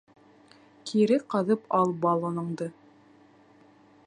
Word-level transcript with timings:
Кире 0.91 1.19
ҡаҙып 1.35 1.69
ал 1.81 1.95
баллоныңды. 2.07 2.73